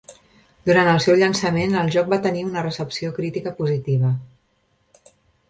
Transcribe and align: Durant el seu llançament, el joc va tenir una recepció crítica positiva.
Durant 0.69 0.87
el 0.93 1.01
seu 1.03 1.19
llançament, 1.19 1.75
el 1.81 1.91
joc 1.97 2.09
va 2.15 2.19
tenir 2.23 2.41
una 2.49 2.65
recepció 2.69 3.13
crítica 3.19 3.55
positiva. 3.61 4.13